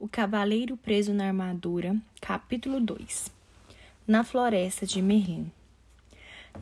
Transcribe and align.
O 0.00 0.06
Cavaleiro 0.06 0.76
Preso 0.76 1.12
na 1.12 1.26
Armadura, 1.26 1.96
capítulo 2.20 2.78
2 2.78 3.32
Na 4.06 4.22
Floresta 4.22 4.86
de 4.86 5.02
Merlin 5.02 5.50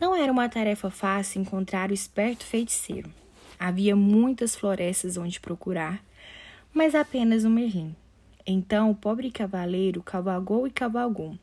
Não 0.00 0.16
era 0.16 0.32
uma 0.32 0.48
tarefa 0.48 0.88
fácil 0.88 1.42
encontrar 1.42 1.90
o 1.90 1.92
esperto 1.92 2.46
feiticeiro. 2.46 3.10
Havia 3.58 3.94
muitas 3.94 4.56
florestas 4.56 5.18
onde 5.18 5.38
procurar, 5.38 6.02
mas 6.72 6.94
apenas 6.94 7.44
um 7.44 7.50
Merlin. 7.50 7.94
Então 8.46 8.90
o 8.90 8.94
pobre 8.94 9.30
cavaleiro 9.30 10.02
cavalgou 10.02 10.66
e 10.66 10.70
cavalgou, 10.70 11.38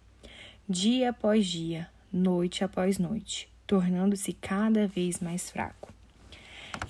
dia 0.68 1.12
após 1.12 1.46
dia, 1.46 1.88
noite 2.12 2.64
após 2.64 2.98
noite, 2.98 3.48
tornando-se 3.68 4.34
cada 4.34 4.88
vez 4.88 5.20
mais 5.20 5.52
fraco. 5.52 5.94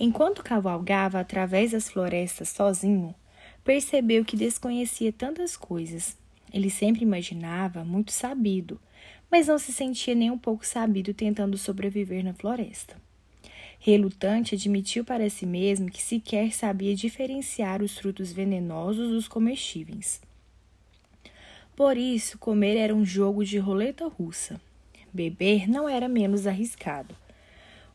Enquanto 0.00 0.42
cavalgava 0.42 1.20
através 1.20 1.72
das 1.72 1.90
florestas 1.90 2.48
sozinho, 2.48 3.14
percebeu 3.64 4.24
que 4.24 4.36
desconhecia 4.36 5.12
tantas 5.12 5.56
coisas. 5.56 6.16
Ele 6.52 6.70
sempre 6.70 7.02
imaginava 7.02 7.82
muito 7.82 8.12
sabido, 8.12 8.78
mas 9.30 9.48
não 9.48 9.58
se 9.58 9.72
sentia 9.72 10.14
nem 10.14 10.30
um 10.30 10.38
pouco 10.38 10.64
sabido 10.64 11.12
tentando 11.12 11.58
sobreviver 11.58 12.22
na 12.22 12.34
floresta. 12.34 12.96
Relutante, 13.80 14.54
admitiu 14.54 15.04
para 15.04 15.28
si 15.28 15.44
mesmo 15.44 15.90
que 15.90 16.00
sequer 16.00 16.52
sabia 16.52 16.94
diferenciar 16.94 17.82
os 17.82 17.98
frutos 17.98 18.32
venenosos 18.32 19.10
dos 19.10 19.26
comestíveis. 19.26 20.20
Por 21.74 21.96
isso, 21.96 22.38
comer 22.38 22.76
era 22.76 22.94
um 22.94 23.04
jogo 23.04 23.44
de 23.44 23.58
roleta 23.58 24.06
russa. 24.06 24.60
Beber 25.12 25.68
não 25.68 25.88
era 25.88 26.08
menos 26.08 26.46
arriscado. 26.46 27.14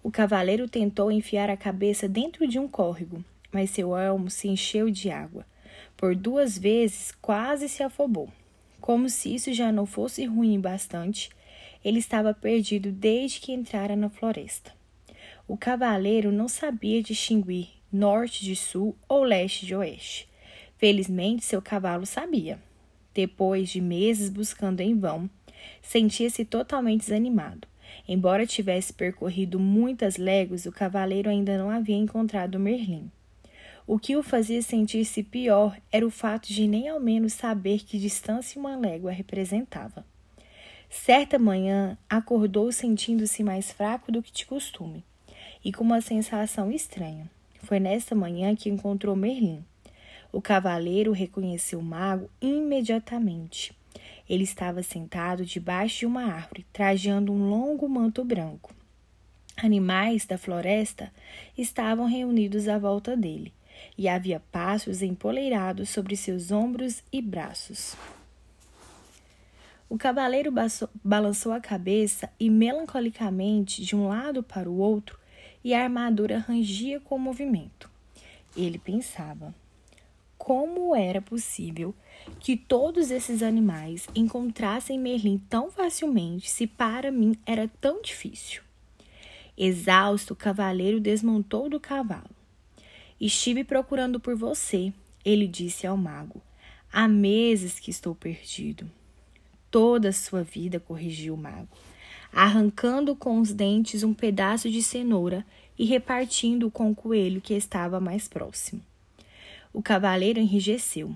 O 0.03 0.11
cavaleiro 0.11 0.67
tentou 0.67 1.11
enfiar 1.11 1.49
a 1.49 1.57
cabeça 1.57 2.07
dentro 2.07 2.47
de 2.47 2.59
um 2.59 2.67
córrego, 2.67 3.23
mas 3.51 3.69
seu 3.69 3.97
elmo 3.97 4.29
se 4.29 4.47
encheu 4.47 4.89
de 4.89 5.09
água. 5.09 5.45
Por 5.99 6.15
duas 6.15 6.57
vezes 6.57 7.11
quase 7.21 7.67
se 7.67 7.83
afobou. 7.83 8.29
Como 8.79 9.09
se 9.09 9.35
isso 9.35 9.51
já 9.51 9.69
não 9.69 9.85
fosse 9.85 10.23
ruim 10.23 10.57
bastante, 10.57 11.29
ele 11.83 11.99
estava 11.99 12.33
perdido 12.33 12.89
desde 12.89 13.41
que 13.41 13.51
entrara 13.51 13.97
na 13.97 14.09
floresta. 14.09 14.71
O 15.45 15.57
cavaleiro 15.57 16.31
não 16.31 16.47
sabia 16.47 17.03
distinguir 17.03 17.67
norte 17.91 18.45
de 18.45 18.55
sul 18.55 18.95
ou 19.09 19.25
leste 19.25 19.65
de 19.65 19.75
oeste. 19.75 20.29
Felizmente, 20.77 21.43
seu 21.43 21.61
cavalo 21.61 22.05
sabia. 22.05 22.57
Depois 23.13 23.67
de 23.67 23.81
meses 23.81 24.29
buscando 24.29 24.79
em 24.79 24.97
vão, 24.97 25.29
sentia-se 25.81 26.45
totalmente 26.45 27.01
desanimado. 27.01 27.67
Embora 28.07 28.47
tivesse 28.47 28.93
percorrido 28.93 29.59
muitas 29.59 30.15
léguas, 30.15 30.65
o 30.65 30.71
cavaleiro 30.71 31.29
ainda 31.29 31.57
não 31.57 31.69
havia 31.69 31.97
encontrado 31.97 32.57
Merlin. 32.57 33.11
O 33.91 33.97
que 33.97 34.15
o 34.15 34.21
fazia 34.21 34.61
sentir-se 34.61 35.23
pior 35.23 35.75
era 35.91 36.05
o 36.05 36.11
fato 36.11 36.53
de 36.53 36.67
nem 36.67 36.87
ao 36.87 36.99
menos 36.99 37.33
saber 37.33 37.79
que 37.79 37.97
distância 37.97 38.59
uma 38.59 38.75
légua 38.75 39.11
representava. 39.11 40.05
Certa 40.87 41.39
manhã, 41.39 41.97
acordou 42.07 42.71
sentindo-se 42.71 43.43
mais 43.43 43.71
fraco 43.71 44.11
do 44.11 44.21
que 44.21 44.31
de 44.31 44.45
costume 44.45 45.03
e 45.65 45.73
com 45.73 45.83
uma 45.83 46.01
sensação 46.01 46.71
estranha. 46.71 47.31
Foi 47.63 47.79
nesta 47.79 48.13
manhã 48.13 48.55
que 48.55 48.69
encontrou 48.69 49.15
Merlin. 49.15 49.65
O 50.31 50.39
cavaleiro 50.39 51.11
reconheceu 51.11 51.79
o 51.79 51.83
mago 51.83 52.29
imediatamente. 52.39 53.75
Ele 54.29 54.43
estava 54.43 54.83
sentado 54.83 55.43
debaixo 55.43 56.01
de 56.01 56.05
uma 56.05 56.25
árvore, 56.25 56.63
trajando 56.71 57.33
um 57.33 57.49
longo 57.49 57.89
manto 57.89 58.23
branco. 58.23 58.71
Animais 59.57 60.27
da 60.27 60.37
floresta 60.37 61.11
estavam 61.57 62.05
reunidos 62.05 62.67
à 62.67 62.77
volta 62.77 63.17
dele 63.17 63.51
e 63.97 64.07
havia 64.07 64.39
passos 64.51 65.01
empoleirados 65.01 65.89
sobre 65.89 66.15
seus 66.15 66.51
ombros 66.51 67.03
e 67.11 67.21
braços. 67.21 67.95
O 69.89 69.97
cavaleiro 69.97 70.53
balançou 71.03 71.51
a 71.51 71.59
cabeça 71.59 72.29
e, 72.39 72.49
melancolicamente, 72.49 73.83
de 73.83 73.95
um 73.95 74.07
lado 74.07 74.43
para 74.43 74.69
o 74.69 74.77
outro, 74.77 75.17
e 75.63 75.73
a 75.73 75.83
armadura 75.83 76.37
rangia 76.37 76.99
com 76.99 77.15
o 77.15 77.19
movimento. 77.19 77.89
Ele 78.55 78.77
pensava: 78.77 79.53
como 80.37 80.95
era 80.95 81.21
possível 81.21 81.93
que 82.39 82.55
todos 82.55 83.11
esses 83.11 83.43
animais 83.43 84.07
encontrassem 84.15 84.97
Merlin 84.97 85.37
tão 85.49 85.69
facilmente 85.69 86.49
se 86.49 86.65
para 86.65 87.11
mim 87.11 87.35
era 87.45 87.69
tão 87.81 88.01
difícil? 88.01 88.61
Exausto, 89.57 90.33
o 90.33 90.37
cavaleiro 90.37 91.01
desmontou 91.01 91.69
do 91.69 91.79
cavalo. 91.79 92.38
Estive 93.19 93.63
procurando 93.63 94.19
por 94.19 94.35
você, 94.35 94.93
ele 95.25 95.47
disse 95.47 95.85
ao 95.85 95.97
mago. 95.97 96.41
Há 96.91 97.07
meses 97.07 97.79
que 97.79 97.91
estou 97.91 98.15
perdido. 98.15 98.89
Toda 99.69 100.09
a 100.09 100.13
sua 100.13 100.41
vida, 100.41 100.79
corrigiu 100.79 101.33
o 101.33 101.37
mago, 101.37 101.67
arrancando 102.31 103.15
com 103.15 103.39
os 103.39 103.53
dentes 103.53 104.03
um 104.03 104.13
pedaço 104.13 104.69
de 104.69 104.81
cenoura 104.81 105.45
e 105.77 105.85
repartindo 105.85 106.71
com 106.71 106.89
o 106.89 106.95
coelho 106.95 107.41
que 107.41 107.53
estava 107.53 107.99
mais 107.99 108.27
próximo. 108.27 108.81
O 109.73 109.81
cavaleiro 109.81 110.39
enrijeceu. 110.39 111.15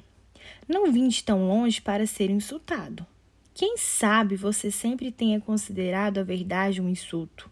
Não 0.68 0.92
vim 0.92 1.08
de 1.08 1.24
tão 1.24 1.48
longe 1.48 1.82
para 1.82 2.06
ser 2.06 2.30
insultado. 2.30 3.06
Quem 3.54 3.78
sabe 3.78 4.36
você 4.36 4.70
sempre 4.70 5.12
tenha 5.12 5.40
considerado 5.40 6.18
a 6.18 6.24
verdade 6.24 6.82
um 6.82 6.90
insulto, 6.90 7.50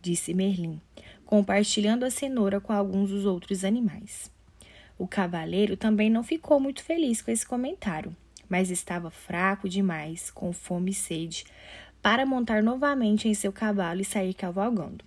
disse 0.00 0.32
Merlin, 0.32 0.80
compartilhando 1.28 2.06
a 2.06 2.10
cenoura 2.10 2.58
com 2.58 2.72
alguns 2.72 3.10
dos 3.10 3.26
outros 3.26 3.62
animais. 3.62 4.30
O 4.98 5.06
cavaleiro 5.06 5.76
também 5.76 6.08
não 6.08 6.22
ficou 6.22 6.58
muito 6.58 6.82
feliz 6.82 7.20
com 7.20 7.30
esse 7.30 7.44
comentário, 7.44 8.16
mas 8.48 8.70
estava 8.70 9.10
fraco 9.10 9.68
demais, 9.68 10.30
com 10.30 10.54
fome 10.54 10.90
e 10.90 10.94
sede, 10.94 11.44
para 12.00 12.24
montar 12.24 12.62
novamente 12.62 13.28
em 13.28 13.34
seu 13.34 13.52
cavalo 13.52 14.00
e 14.00 14.06
sair 14.06 14.32
cavalgando. 14.32 15.04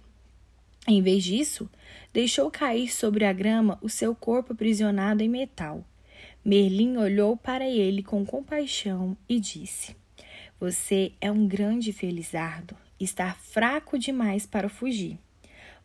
Em 0.88 1.02
vez 1.02 1.24
disso, 1.24 1.68
deixou 2.14 2.52
cair 2.52 2.94
sobre 2.94 3.26
a 3.26 3.34
grama 3.34 3.80
o 3.82 3.90
seu 3.90 4.14
corpo 4.14 4.54
aprisionado 4.54 5.24
em 5.24 5.28
metal. 5.28 5.84
Merlin 6.46 6.98
olhou 6.98 7.36
para 7.36 7.68
ele 7.68 8.04
com 8.04 8.24
compaixão 8.24 9.18
e 9.28 9.40
disse: 9.40 9.96
Você 10.60 11.14
é 11.20 11.32
um 11.32 11.48
grande 11.48 11.92
felizardo, 11.92 12.78
está 13.00 13.34
fraco 13.34 13.98
demais 13.98 14.46
para 14.46 14.70
fugir. 14.70 15.18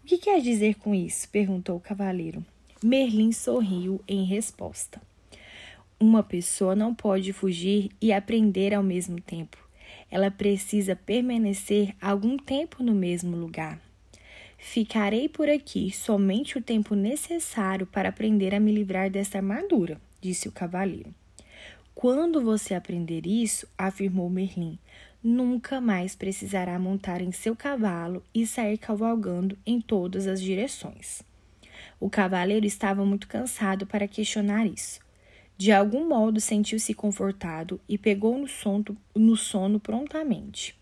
O 0.06 0.08
que 0.08 0.18
quer 0.18 0.40
dizer 0.40 0.76
com 0.76 0.94
isso? 0.94 1.28
perguntou 1.30 1.74
o 1.74 1.80
cavaleiro. 1.80 2.46
Merlin 2.80 3.32
sorriu 3.32 4.00
em 4.06 4.22
resposta. 4.22 5.02
Uma 5.98 6.22
pessoa 6.22 6.76
não 6.76 6.94
pode 6.94 7.32
fugir 7.32 7.90
e 8.00 8.12
aprender 8.12 8.72
ao 8.72 8.84
mesmo 8.84 9.20
tempo. 9.20 9.58
Ela 10.08 10.30
precisa 10.30 10.94
permanecer 10.94 11.92
algum 12.00 12.36
tempo 12.36 12.84
no 12.84 12.94
mesmo 12.94 13.36
lugar. 13.36 13.80
Ficarei 14.56 15.28
por 15.28 15.48
aqui 15.48 15.90
somente 15.90 16.56
o 16.56 16.62
tempo 16.62 16.94
necessário 16.94 17.84
para 17.84 18.10
aprender 18.10 18.54
a 18.54 18.60
me 18.60 18.70
livrar 18.70 19.10
desta 19.10 19.38
armadura, 19.38 20.00
disse 20.20 20.46
o 20.46 20.52
cavaleiro. 20.52 21.12
Quando 21.96 22.40
você 22.40 22.74
aprender 22.74 23.26
isso, 23.26 23.66
afirmou 23.76 24.30
Merlin, 24.30 24.78
nunca 25.26 25.80
mais 25.80 26.14
precisará 26.14 26.78
montar 26.78 27.20
em 27.20 27.32
seu 27.32 27.56
cavalo 27.56 28.22
e 28.32 28.46
sair 28.46 28.78
cavalgando 28.78 29.58
em 29.66 29.80
todas 29.80 30.28
as 30.28 30.40
direções. 30.40 31.20
O 31.98 32.08
cavaleiro 32.08 32.64
estava 32.64 33.04
muito 33.04 33.26
cansado 33.26 33.86
para 33.88 34.06
questionar 34.06 34.66
isso. 34.66 35.00
De 35.58 35.72
algum 35.72 36.08
modo 36.08 36.40
sentiu-se 36.40 36.94
confortado 36.94 37.80
e 37.88 37.98
pegou 37.98 38.38
no 38.38 38.46
sono, 38.46 38.96
no 39.16 39.36
sono 39.36 39.80
prontamente. 39.80 40.78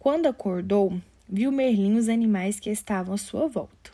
Quando 0.00 0.26
acordou, 0.26 1.00
viu 1.28 1.52
Merlin 1.52 1.96
os 1.96 2.08
animais 2.08 2.58
que 2.58 2.70
estavam 2.70 3.14
à 3.14 3.18
sua 3.18 3.46
volta. 3.46 3.92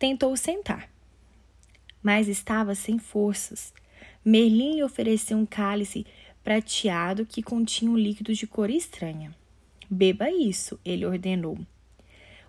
Tentou 0.00 0.36
sentar, 0.36 0.90
mas 2.02 2.26
estava 2.26 2.74
sem 2.74 2.98
forças. 2.98 3.72
Merlin 4.24 4.74
lhe 4.74 4.82
ofereceu 4.82 5.38
um 5.38 5.46
cálice 5.46 6.04
prateado 6.46 7.26
que 7.26 7.42
continha 7.42 7.90
um 7.90 7.98
líquido 7.98 8.32
de 8.32 8.46
cor 8.46 8.70
estranha. 8.70 9.34
Beba 9.90 10.30
isso, 10.30 10.78
ele 10.84 11.04
ordenou. 11.04 11.58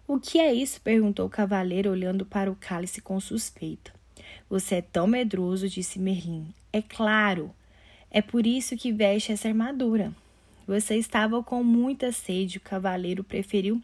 O 0.08 0.20
que 0.20 0.38
é 0.38 0.54
isso? 0.54 0.80
perguntou 0.82 1.26
o 1.26 1.30
cavaleiro, 1.32 1.90
olhando 1.90 2.24
para 2.24 2.52
o 2.52 2.56
cálice 2.56 3.02
com 3.02 3.20
suspeita. 3.20 3.92
Você 4.48 4.76
é 4.76 4.82
tão 4.84 5.08
medroso, 5.08 5.68
disse 5.68 5.98
Merlin. 5.98 6.54
É 6.72 6.80
claro. 6.80 7.52
É 8.12 8.22
por 8.22 8.46
isso 8.46 8.78
que 8.78 8.92
veste 8.92 9.32
essa 9.32 9.48
armadura. 9.48 10.14
Você 10.68 10.96
estava 10.96 11.42
com 11.42 11.64
muita 11.64 12.12
sede, 12.12 12.60
o 12.60 12.62
cavaleiro 12.62 13.24
preferiu 13.24 13.82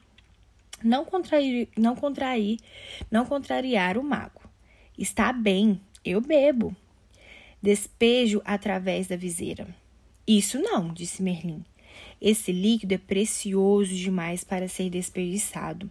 não 0.83 1.05
contrair, 1.05 1.69
não 1.75 1.95
contrair, 1.95 2.59
não 3.09 3.25
contrariar 3.25 3.97
o 3.97 4.03
mago. 4.03 4.43
Está 4.95 5.33
bem, 5.33 5.81
eu 6.05 6.21
bebo. 6.21 6.75
Despejo 7.59 8.43
através 8.45 9.07
da 9.07 9.15
viseira. 9.15 9.81
Isso 10.27 10.57
não, 10.59 10.93
disse 10.93 11.21
Merlin. 11.21 11.63
Esse 12.21 12.51
líquido 12.51 12.93
é 12.93 12.97
precioso 12.97 13.93
demais 13.93 14.43
para 14.43 14.67
ser 14.69 14.89
desperdiçado. 14.89 15.89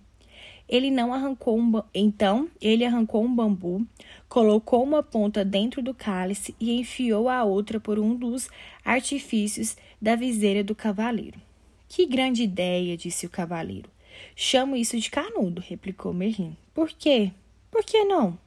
ele 0.69 0.91
não 0.91 1.13
arrancou 1.13 1.59
um 1.59 1.83
então 1.95 2.49
ele 2.61 2.85
arrancou 2.85 3.23
um 3.23 3.35
bambu, 3.35 3.87
colocou 4.29 4.83
uma 4.83 5.03
ponta 5.03 5.45
dentro 5.45 5.83
do 5.83 5.93
cálice 5.93 6.55
e 6.59 6.73
enfiou 6.73 7.29
a 7.29 7.45
outra 7.45 7.79
por 7.79 7.99
um 7.99 8.15
dos 8.15 8.49
artifícios 8.83 9.77
da 10.01 10.17
viseira 10.17 10.65
do 10.65 10.75
cavaleiro. 10.75 11.39
Que 11.87 12.07
grande 12.07 12.43
ideia, 12.43 12.97
disse 12.97 13.27
o 13.27 13.31
cavaleiro. 13.31 13.91
Chamo 14.35 14.75
isso 14.77 14.99
de 14.99 15.11
canudo, 15.11 15.61
replicou 15.61 16.15
Merlin. 16.15 16.57
Por 16.73 16.91
quê? 16.91 17.33
Por 17.71 17.85
que 17.85 18.03
não? 18.05 18.39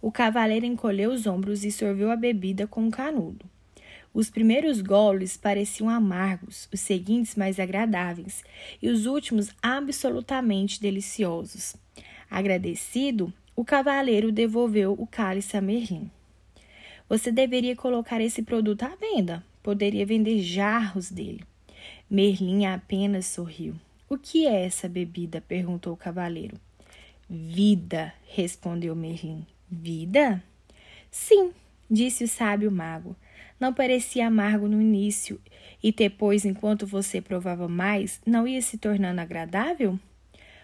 O 0.00 0.10
cavaleiro 0.10 0.64
encolheu 0.64 1.12
os 1.12 1.26
ombros 1.26 1.64
e 1.64 1.70
sorveu 1.70 2.10
a 2.10 2.16
bebida 2.16 2.66
com 2.66 2.80
um 2.84 2.90
canudo. 2.90 3.44
Os 4.14 4.28
primeiros 4.28 4.82
goles 4.82 5.36
pareciam 5.36 5.88
amargos, 5.88 6.68
os 6.72 6.80
seguintes 6.80 7.34
mais 7.34 7.58
agradáveis 7.58 8.44
e 8.80 8.88
os 8.88 9.06
últimos 9.06 9.50
absolutamente 9.62 10.80
deliciosos. 10.80 11.74
Agradecido, 12.30 13.32
o 13.56 13.64
cavaleiro 13.64 14.30
devolveu 14.30 14.92
o 14.92 15.06
cálice 15.06 15.56
a 15.56 15.60
Merlin. 15.60 16.10
Você 17.08 17.30
deveria 17.30 17.76
colocar 17.76 18.20
esse 18.20 18.42
produto 18.42 18.82
à 18.84 18.94
venda. 18.96 19.44
Poderia 19.62 20.04
vender 20.04 20.38
jarros 20.38 21.10
dele. 21.10 21.44
Merlin 22.08 22.66
apenas 22.66 23.26
sorriu. 23.26 23.74
O 24.08 24.18
que 24.18 24.46
é 24.46 24.64
essa 24.64 24.88
bebida? 24.88 25.40
perguntou 25.40 25.92
o 25.92 25.96
cavaleiro. 25.96 26.58
Vida, 27.28 28.12
respondeu 28.26 28.94
Merlin. 28.94 29.46
Vida? 29.70 30.42
Sim, 31.10 31.52
disse 31.90 32.24
o 32.24 32.28
sábio 32.28 32.70
mago. 32.70 33.16
Não 33.62 33.72
parecia 33.72 34.26
amargo 34.26 34.66
no 34.66 34.82
início, 34.82 35.40
e 35.80 35.92
depois, 35.92 36.44
enquanto 36.44 36.84
você 36.84 37.20
provava 37.20 37.68
mais, 37.68 38.20
não 38.26 38.44
ia 38.44 38.60
se 38.60 38.76
tornando 38.76 39.20
agradável? 39.20 39.96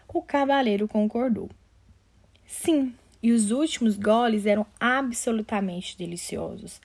O 0.09 0.21
cavaleiro 0.21 0.89
concordou. 0.89 1.49
Sim, 2.45 2.93
e 3.23 3.31
os 3.31 3.53
últimos 3.53 3.97
goles 3.97 4.47
eram 4.47 4.67
absolutamente 4.81 5.97
deliciosos. 5.97 6.81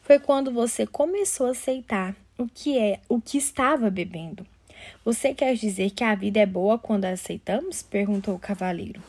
Foi 0.00 0.18
quando 0.18 0.50
você 0.50 0.86
começou 0.86 1.48
a 1.48 1.50
aceitar 1.50 2.16
o 2.38 2.46
que 2.46 2.78
é, 2.78 3.00
o 3.06 3.20
que 3.20 3.36
estava 3.36 3.90
bebendo. 3.90 4.46
Você 5.04 5.34
quer 5.34 5.54
dizer 5.54 5.90
que 5.90 6.02
a 6.02 6.14
vida 6.14 6.40
é 6.40 6.46
boa 6.46 6.78
quando 6.78 7.04
a 7.04 7.10
aceitamos? 7.10 7.82
perguntou 7.82 8.34
o 8.34 8.38
cavaleiro. 8.38 9.02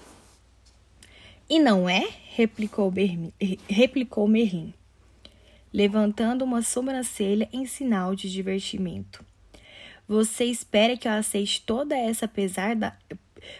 E 1.49 1.57
não 1.57 1.87
é? 1.87 2.05
replicou, 2.35 2.91
Bermin, 2.91 3.31
replicou 3.69 4.27
Merlin, 4.27 4.73
levantando 5.73 6.43
uma 6.43 6.61
sobrancelha 6.61 7.47
em 7.53 7.65
sinal 7.65 8.15
de 8.15 8.31
divertimento. 8.31 9.23
Você 10.07 10.45
espera 10.45 10.97
que 10.97 11.07
eu 11.07 11.11
aceite 11.11 11.61
toda 11.61 11.95
essa 11.95 12.27
pesada 12.27 12.97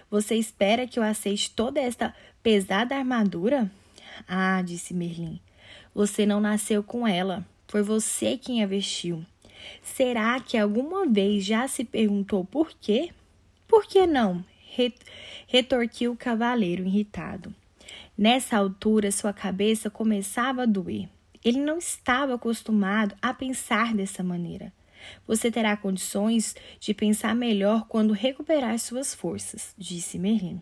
Você 0.09 0.35
espera 0.35 0.88
que 0.88 1.00
eu 1.00 1.03
aceite 1.03 1.51
toda 1.51 1.79
esta 1.79 2.13
pesada 2.44 2.95
armadura? 2.95 3.71
Ah, 4.27 4.61
disse 4.61 4.94
Merlin. 4.94 5.39
Você 5.94 6.25
não 6.25 6.39
nasceu 6.39 6.83
com 6.83 7.07
ela. 7.07 7.45
Foi 7.67 7.81
você 7.83 8.38
quem 8.38 8.63
a 8.63 8.67
vestiu. 8.67 9.25
Será 9.83 10.39
que 10.39 10.57
alguma 10.57 11.06
vez 11.06 11.45
já 11.45 11.67
se 11.67 11.83
perguntou 11.83 12.44
por 12.44 12.71
quê? 12.81 13.11
Por 13.67 13.85
que 13.85 14.07
não? 14.07 14.44
Retorquiu 15.47 16.13
o 16.13 16.17
cavaleiro 16.17 16.85
irritado. 16.85 17.53
Nessa 18.17 18.57
altura, 18.57 19.11
sua 19.11 19.31
cabeça 19.31 19.89
começava 19.89 20.63
a 20.63 20.65
doer. 20.65 21.07
Ele 21.44 21.59
não 21.59 21.77
estava 21.77 22.36
acostumado 22.36 23.15
a 23.21 23.33
pensar 23.33 23.94
dessa 23.94 24.24
maneira. 24.24 24.74
Você 25.25 25.50
terá 25.50 25.77
condições 25.77 26.56
de 26.80 26.94
pensar 26.94 27.36
melhor 27.36 27.88
quando 27.88 28.13
recuperar 28.13 28.77
suas 28.80 29.13
forças, 29.13 29.74
disse 29.77 30.19
Merlin. 30.19 30.62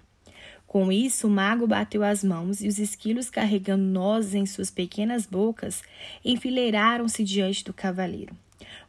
Com 0.68 0.92
isso, 0.92 1.28
o 1.28 1.30
mago 1.30 1.66
bateu 1.66 2.04
as 2.04 2.24
mãos 2.24 2.62
e 2.62 2.68
os 2.68 2.78
esquilos, 2.78 3.30
carregando 3.30 3.84
nozes 3.84 4.36
em 4.36 4.46
suas 4.46 4.70
pequenas 4.70 5.26
bocas, 5.26 5.82
enfileiraram-se 6.26 7.24
diante 7.24 7.64
do 7.64 7.74
cavaleiro. 7.74 8.36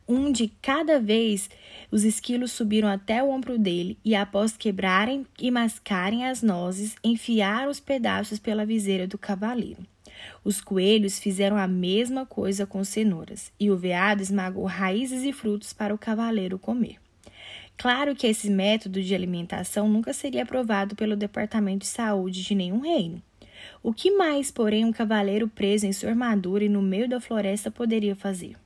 Um 0.09 0.33
de 0.33 0.49
cada 0.61 0.99
vez, 0.99 1.49
os 1.91 2.03
esquilos 2.03 2.51
subiram 2.51 2.89
até 2.89 3.23
o 3.23 3.31
ombro 3.31 3.59
dele 3.59 3.97
e, 4.05 4.15
após 4.15 4.57
quebrarem 4.57 5.25
e 5.39 5.51
mascarem 5.51 6.27
as 6.27 6.43
nozes, 6.43 6.97
enfiaram 7.05 7.71
os 7.71 7.79
pedaços 7.79 8.39
pela 8.39 8.67
viseira 8.67 9.07
do 9.07 9.19
cavaleiro. 9.19 9.87
Os 10.45 10.61
coelhos 10.61 11.19
fizeram 11.19 11.57
a 11.57 11.67
mesma 11.67 12.25
coisa 12.25 12.67
com 12.67 12.83
cenouras, 12.85 13.53
e 13.59 13.71
o 13.71 13.77
veado 13.77 14.23
esmagou 14.23 14.65
raízes 14.65 15.23
e 15.25 15.33
frutos 15.33 15.73
para 15.73 15.95
o 15.95 15.99
cavaleiro 15.99 16.59
comer. 16.59 16.97
Claro 17.77 18.15
que 18.15 18.27
esse 18.27 18.51
método 18.51 19.01
de 19.03 19.15
alimentação 19.15 19.89
nunca 19.89 20.13
seria 20.13 20.43
aprovado 20.43 20.97
pelo 20.97 21.15
Departamento 21.15 21.81
de 21.81 21.87
Saúde 21.87 22.43
de 22.43 22.55
nenhum 22.55 22.81
reino. 22.81 23.23
O 23.83 23.93
que 23.93 24.11
mais, 24.11 24.51
porém, 24.51 24.85
um 24.85 24.93
cavaleiro 24.93 25.49
preso 25.49 25.87
em 25.87 25.93
sua 25.93 26.11
armadura 26.11 26.65
e 26.65 26.69
no 26.69 26.83
meio 26.83 27.09
da 27.09 27.21
floresta 27.21 27.71
poderia 27.71 28.17
fazer? 28.17 28.57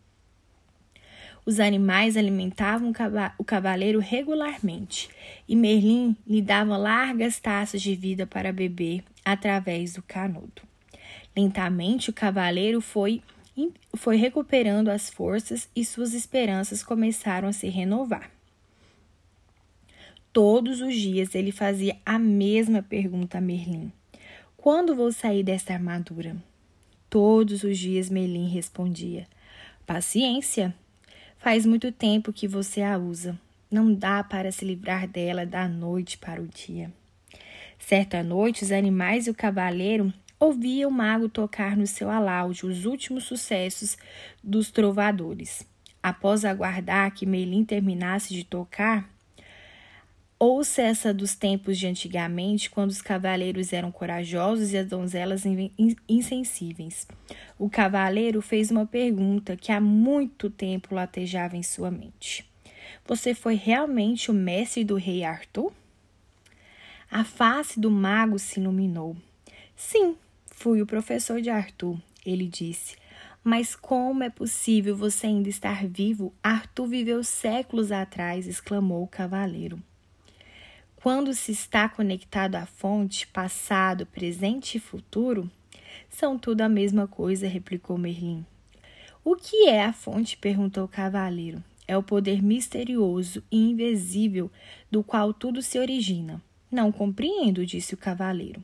Os 1.45 1.59
animais 1.59 2.17
alimentavam 2.17 2.93
o 3.37 3.45
cavaleiro 3.45 3.99
regularmente, 3.99 5.11
e 5.49 5.57
Merlin 5.57 6.17
lhe 6.27 6.41
dava 6.41 6.77
largas 6.77 7.41
taças 7.41 7.83
de 7.83 7.95
vida 7.97 8.27
para 8.27 8.53
beber 8.53 9.03
através 9.25 9.95
do 9.95 10.03
canudo. 10.03 10.63
Lentamente 11.37 12.11
o 12.11 12.13
cavaleiro 12.13 12.81
foi, 12.81 13.23
foi 13.95 14.17
recuperando 14.17 14.89
as 14.89 15.09
forças 15.09 15.69
e 15.75 15.85
suas 15.85 16.15
esperanças 16.15 16.83
começaram 16.83 17.49
a 17.49 17.53
se 17.53 17.69
renovar. 17.69 18.31
Todos 20.33 20.81
os 20.81 20.95
dias 20.95 21.35
ele 21.35 21.53
fazia 21.53 21.97
a 22.05 22.19
mesma 22.19 22.83
pergunta 22.83 23.39
a 23.39 23.41
Merlin: 23.41 23.93
Quando 24.57 24.95
vou 24.95 25.13
sair 25.13 25.43
desta 25.43 25.73
armadura? 25.73 26.37
Todos 27.11 27.63
os 27.63 27.79
dias 27.79 28.09
Merlin 28.09 28.49
respondia: 28.49 29.27
Paciência, 29.87 30.75
Faz 31.43 31.67
muito 31.67 31.91
tempo 31.91 32.33
que 32.33 32.47
você 32.47 32.83
a 32.83 32.97
usa. 32.97 33.37
Não 33.69 33.93
dá 33.93 34.23
para 34.23 34.53
se 34.53 34.65
livrar 34.65 35.09
dela 35.09 35.45
da 35.45 35.67
noite 35.67 36.17
para 36.17 36.41
o 36.41 36.47
dia. 36.47 36.89
Certa 37.81 38.23
noite, 38.23 38.63
os 38.63 38.71
animais 38.71 39.27
e 39.27 39.31
o 39.31 39.35
cavaleiro 39.35 40.15
ouviam 40.43 40.91
o 40.91 40.93
mago 40.93 41.29
tocar 41.29 41.77
no 41.77 41.87
seu 41.87 42.11
aláudio 42.11 42.69
os 42.69 42.85
últimos 42.85 43.23
sucessos 43.25 43.97
dos 44.43 44.73
trovadores. 44.73 45.65
Após 46.03 46.45
aguardar 46.45 47.15
que 47.15 47.25
Melin 47.25 47.65
terminasse 47.65 48.35
de 48.35 48.45
tocar, 48.45 49.09
Ouça 50.45 50.83
essa 50.83 51.15
dos 51.15 51.37
tempos 51.37 51.79
de 51.79 51.87
antigamente, 51.87 52.69
quando 52.69 52.91
os 52.91 53.01
cavaleiros 53.01 53.73
eram 53.73 53.93
corajosos 53.93 54.73
e 54.73 54.77
as 54.77 54.89
donzelas 54.89 55.45
insensíveis. 56.09 57.07
O 57.57 57.71
cavaleiro 57.71 58.43
fez 58.43 58.69
uma 58.69 58.85
pergunta 58.85 59.57
que 59.57 59.71
há 59.71 59.81
muito 59.81 60.51
tempo 60.51 60.97
latejava 60.97 61.57
em 61.57 61.63
sua 61.63 61.93
mente. 61.93 62.45
Você 63.07 63.35
foi 63.35 63.55
realmente 63.55 64.33
o 64.33 64.35
mestre 64.35 64.83
do 64.83 64.97
rei 64.97 65.23
Arthur? 65.23 65.73
A 67.09 67.23
face 67.23 67.79
do 67.79 67.89
mago 67.89 68.37
se 68.37 68.59
iluminou. 68.59 69.17
Sim, 69.77 70.17
fui 70.55 70.81
o 70.81 70.87
professor 70.87 71.41
de 71.41 71.51
Arthur, 71.51 71.99
ele 72.25 72.47
disse. 72.47 72.97
Mas 73.43 73.75
como 73.75 74.23
é 74.23 74.31
possível 74.31 74.97
você 74.97 75.27
ainda 75.27 75.49
estar 75.49 75.85
vivo? 75.87 76.33
Arthur 76.43 76.87
viveu 76.87 77.25
séculos 77.25 77.91
atrás, 77.91 78.47
exclamou 78.47 79.03
o 79.03 79.09
cavaleiro. 79.09 79.83
Quando 80.95 81.35
se 81.35 81.51
está 81.51 81.89
conectado 81.89 82.55
à 82.55 82.65
fonte, 82.65 83.27
passado, 83.27 84.07
presente 84.07 84.77
e 84.77 84.81
futuro, 84.81 85.51
são 86.09 86.39
tudo 86.39 86.61
a 86.61 86.69
mesma 86.69 87.09
coisa, 87.09 87.49
replicou 87.49 87.99
Merlin. 87.99 88.47
O 89.25 89.35
que 89.35 89.69
é 89.69 89.85
a 89.85 89.93
fonte? 89.93 90.37
perguntou 90.37 90.85
o 90.85 90.89
cavaleiro. 90.89 91.63
É 91.89 91.97
o 91.97 92.03
poder 92.03 92.41
misterioso 92.41 93.43
e 93.51 93.71
invisível 93.71 94.49
do 94.91 95.03
qual 95.03 95.35
tudo 95.35 95.61
se 95.61 95.79
origina. 95.79 96.41
Não 96.71 96.93
compreendo, 96.93 97.67
disse 97.67 97.95
o 97.95 97.99
cavaleiro. 97.99 98.63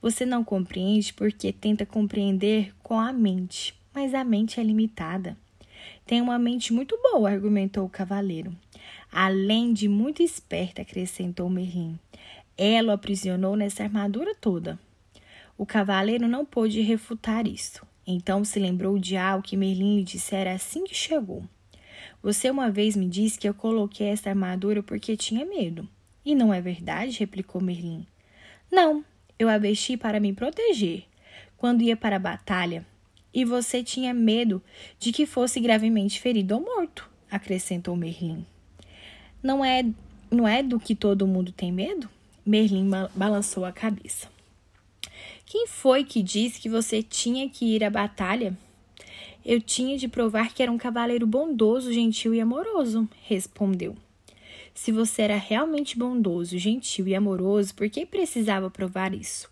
Você 0.00 0.26
não 0.26 0.44
compreende 0.44 1.12
porque 1.12 1.52
tenta 1.52 1.86
compreender 1.86 2.74
com 2.82 2.98
a 2.98 3.12
mente, 3.12 3.74
mas 3.94 4.14
a 4.14 4.24
mente 4.24 4.60
é 4.60 4.62
limitada. 4.62 5.36
Tem 6.06 6.20
uma 6.20 6.38
mente 6.38 6.72
muito 6.72 6.98
boa, 7.02 7.30
argumentou 7.30 7.84
o 7.84 7.90
cavaleiro. 7.90 8.54
Além 9.10 9.72
de 9.72 9.88
muito 9.88 10.22
esperta, 10.22 10.82
acrescentou 10.82 11.48
Merlin. 11.48 11.98
Ela 12.56 12.92
o 12.92 12.94
aprisionou 12.94 13.56
nessa 13.56 13.82
armadura 13.82 14.34
toda. 14.34 14.78
O 15.56 15.64
cavaleiro 15.64 16.26
não 16.28 16.44
pôde 16.44 16.80
refutar 16.80 17.46
isso. 17.46 17.86
Então 18.06 18.44
se 18.44 18.58
lembrou 18.58 18.98
de 18.98 19.16
algo 19.16 19.42
que 19.42 19.56
Merlin 19.56 19.98
lhe 19.98 20.04
dissera 20.04 20.52
assim 20.52 20.84
que 20.84 20.94
chegou. 20.94 21.44
Você 22.22 22.50
uma 22.50 22.70
vez 22.70 22.96
me 22.96 23.08
disse 23.08 23.38
que 23.38 23.48
eu 23.48 23.54
coloquei 23.54 24.08
esta 24.08 24.30
armadura 24.30 24.82
porque 24.82 25.16
tinha 25.16 25.44
medo. 25.44 25.88
E 26.24 26.34
não 26.34 26.52
é 26.52 26.60
verdade? 26.60 27.18
replicou 27.18 27.60
Merlin. 27.60 28.06
Não, 28.70 29.04
eu 29.38 29.48
a 29.48 29.58
vesti 29.58 29.96
para 29.96 30.20
me 30.20 30.32
proteger. 30.32 31.04
Quando 31.56 31.82
ia 31.82 31.96
para 31.96 32.16
a 32.16 32.20
batalha, 32.20 32.86
e 33.34 33.44
você 33.44 33.82
tinha 33.82 34.14
medo 34.14 34.62
de 34.98 35.10
que 35.10 35.26
fosse 35.26 35.58
gravemente 35.58 36.20
ferido 36.20 36.54
ou 36.54 36.60
morto, 36.60 37.10
acrescentou 37.30 37.96
Merlin. 37.96 38.46
Não 39.42 39.64
é, 39.64 39.84
não 40.30 40.46
é 40.46 40.62
do 40.62 40.78
que 40.78 40.94
todo 40.94 41.26
mundo 41.26 41.50
tem 41.50 41.72
medo? 41.72 42.08
Merlin 42.46 42.88
balançou 43.14 43.64
a 43.64 43.72
cabeça. 43.72 44.28
Quem 45.44 45.66
foi 45.66 46.04
que 46.04 46.22
disse 46.22 46.60
que 46.60 46.68
você 46.68 47.02
tinha 47.02 47.48
que 47.48 47.74
ir 47.74 47.82
à 47.82 47.90
batalha? 47.90 48.56
Eu 49.44 49.60
tinha 49.60 49.98
de 49.98 50.08
provar 50.08 50.54
que 50.54 50.62
era 50.62 50.72
um 50.72 50.78
cavaleiro 50.78 51.26
bondoso, 51.26 51.92
gentil 51.92 52.34
e 52.34 52.40
amoroso, 52.40 53.08
respondeu. 53.22 53.96
Se 54.74 54.90
você 54.90 55.22
era 55.22 55.36
realmente 55.36 55.96
bondoso, 55.96 56.58
gentil 56.58 57.06
e 57.06 57.14
amoroso, 57.14 57.74
por 57.74 57.88
que 57.88 58.04
precisava 58.04 58.68
provar 58.68 59.14
isso? 59.14 59.48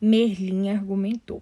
Merlin 0.00 0.68
argumentou. 0.68 1.40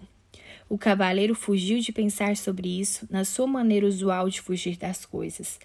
O 0.68 0.78
cavaleiro 0.78 1.34
fugiu 1.34 1.80
de 1.80 1.92
pensar 1.92 2.36
sobre 2.36 2.80
isso, 2.80 3.06
na 3.10 3.24
sua 3.24 3.46
maneira 3.46 3.86
usual 3.86 4.28
de 4.28 4.40
fugir 4.40 4.76
das 4.76 5.04
coisas. 5.04 5.58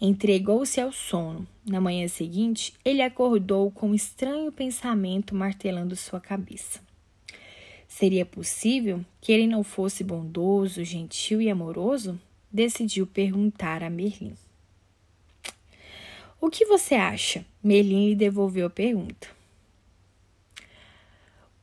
Entregou-se 0.00 0.80
ao 0.80 0.90
sono. 0.90 1.46
Na 1.64 1.80
manhã 1.80 2.08
seguinte, 2.08 2.72
ele 2.84 3.02
acordou 3.02 3.70
com 3.70 3.90
um 3.90 3.94
estranho 3.94 4.50
pensamento 4.50 5.34
martelando 5.34 5.94
sua 5.94 6.20
cabeça. 6.20 6.80
Seria 7.86 8.26
possível 8.26 9.04
que 9.20 9.32
ele 9.32 9.46
não 9.46 9.62
fosse 9.62 10.02
bondoso, 10.02 10.84
gentil 10.84 11.40
e 11.40 11.48
amoroso? 11.48 12.18
Decidiu 12.50 13.06
perguntar 13.06 13.82
a 13.82 13.90
Merlin. 13.90 14.34
O 16.40 16.50
que 16.50 16.64
você 16.66 16.94
acha? 16.94 17.44
Merlin 17.62 18.10
lhe 18.10 18.14
devolveu 18.14 18.66
a 18.66 18.70
pergunta. 18.70 19.28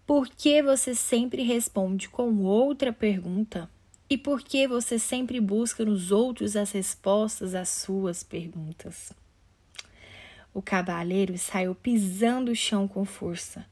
Por 0.06 0.28
que 0.28 0.62
você 0.62 0.94
sempre 0.94 1.44
responde 1.44 2.10
com 2.10 2.44
outra 2.44 2.94
pergunta? 2.94 3.70
E 4.10 4.18
por 4.18 4.42
que 4.42 4.68
você 4.68 5.00
sempre 5.00 5.40
busca 5.40 5.84
nos 5.84 6.12
outros 6.12 6.56
as 6.56 6.72
respostas 6.72 7.56
às 7.56 7.70
suas 7.70 8.24
perguntas? 8.24 9.12
O 10.54 10.62
cavaleiro 10.62 11.38
saiu 11.38 11.74
pisando 11.74 12.52
o 12.52 12.56
chão 12.56 12.88
com 12.88 13.04
força 13.04 13.66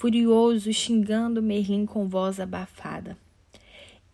furioso, 0.00 0.72
xingando 0.72 1.42
Merlin 1.42 1.84
com 1.84 2.08
voz 2.08 2.40
abafada. 2.40 3.18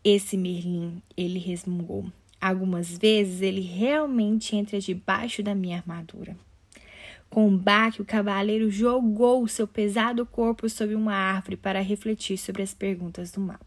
Esse 0.02 0.36
Merlin, 0.36 1.00
ele 1.16 1.38
resmungou. 1.38 2.06
Algumas 2.40 2.96
vezes 2.96 3.40
ele 3.40 3.60
realmente 3.60 4.54
entra 4.54 4.78
debaixo 4.78 5.42
da 5.42 5.54
minha 5.54 5.78
armadura. 5.78 6.36
Com 7.28 7.48
um 7.48 7.56
baque, 7.56 8.00
o 8.00 8.04
cavaleiro 8.04 8.70
jogou 8.70 9.42
o 9.42 9.48
seu 9.48 9.66
pesado 9.66 10.24
corpo 10.24 10.68
sobre 10.68 10.94
uma 10.94 11.14
árvore 11.14 11.56
para 11.56 11.80
refletir 11.80 12.38
sobre 12.38 12.62
as 12.62 12.72
perguntas 12.72 13.32
do 13.32 13.40
mago. 13.40 13.64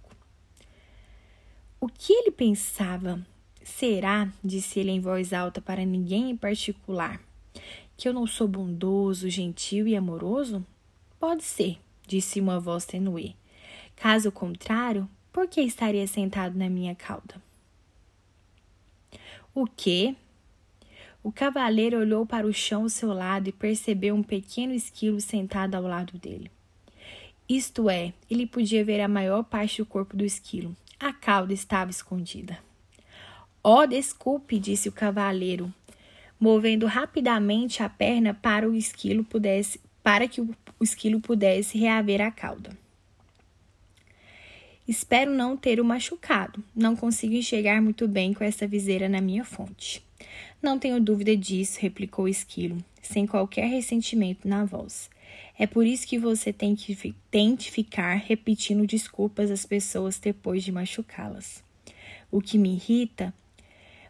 O 1.80 1.88
que 1.88 2.14
ele 2.14 2.32
pensava? 2.32 3.26
Será, 3.64 4.32
disse 4.44 4.80
ele 4.80 4.92
em 4.92 5.00
voz 5.00 5.34
alta 5.34 5.62
para 5.62 5.86
ninguém 5.86 6.32
em 6.32 6.38
particular, 6.38 7.22
que 7.96 8.08
eu 8.08 8.14
não 8.14 8.26
sou 8.26 8.48
bondoso, 8.48 9.30
gentil 9.30 9.88
e 9.88 9.96
amoroso? 9.96 10.66
Pode 11.20 11.44
ser, 11.44 11.78
disse 12.08 12.40
uma 12.40 12.60
voz 12.60 12.86
tenue. 12.86 13.36
Caso 13.96 14.32
contrário, 14.32 15.08
por 15.32 15.48
que 15.48 15.62
estaria 15.62 16.08
sentado 16.08 16.58
na 16.58 16.70
minha 16.70 16.96
cauda? 16.96 17.49
O 19.62 19.68
quê? 19.68 20.16
O 21.22 21.34
cavaleiro 21.34 22.00
olhou 22.00 22.26
para 22.26 22.48
o 22.48 22.54
chão 22.54 22.84
ao 22.84 22.90
seu 22.90 23.12
lado 23.12 23.50
e 23.50 23.52
percebeu 23.52 24.16
um 24.16 24.24
pequeno 24.24 24.74
esquilo 24.74 25.20
sentado 25.20 25.76
ao 25.76 25.84
lado 25.84 26.18
dele. 26.18 26.50
Isto 27.50 27.90
é, 27.90 28.14
ele 28.32 28.48
podia 28.48 28.86
ver 28.86 29.02
a 29.02 29.08
maior 29.10 29.44
parte 29.44 29.82
do 29.82 29.86
corpo 29.86 30.16
do 30.16 30.24
esquilo. 30.24 30.74
A 30.98 31.12
cauda 31.12 31.52
estava 31.52 31.92
escondida. 31.92 32.58
Oh, 33.62 33.86
desculpe, 33.86 34.58
disse 34.58 34.88
o 34.88 34.94
cavaleiro, 34.94 35.74
movendo 36.40 36.86
rapidamente 36.86 37.84
a 37.84 37.90
perna 37.90 38.34
para 38.34 38.66
o 38.66 38.74
esquilo 38.74 39.26
pudesse 39.26 39.82
para 40.02 40.26
que 40.26 40.40
o 40.40 40.56
esquilo 40.80 41.20
pudesse 41.20 41.78
reaver 41.78 42.22
a 42.22 42.32
cauda. 42.32 42.72
Espero 44.90 45.32
não 45.32 45.56
ter 45.56 45.80
o 45.80 45.86
machucado. 45.86 46.64
Não 46.76 46.96
consigo 46.96 47.36
enxergar 47.36 47.80
muito 47.80 48.08
bem 48.08 48.34
com 48.34 48.44
essa 48.44 48.66
viseira 48.66 49.08
na 49.08 49.22
minha 49.22 49.46
fonte. 49.46 50.04
Não 50.60 50.80
tenho 50.80 51.00
dúvida 51.00 51.38
disso, 51.38 51.78
replicou 51.80 52.26
o 52.26 52.28
esquilo, 52.28 52.76
sem 53.00 53.28
qualquer 53.28 53.68
ressentimento 53.68 54.48
na 54.48 54.66
voz. 54.66 55.08
É 55.60 55.68
por 55.68 55.86
isso 55.86 56.08
que 56.08 56.18
você 56.18 56.52
tem 56.52 56.76
que 56.76 57.14
tente 57.30 57.70
ficar 57.70 58.16
repetindo 58.16 58.88
desculpas 58.88 59.52
às 59.52 59.64
pessoas 59.64 60.18
depois 60.18 60.64
de 60.64 60.72
machucá-las. 60.72 61.64
O 62.32 62.42
que 62.42 62.58
me 62.58 62.74
irrita 62.74 63.32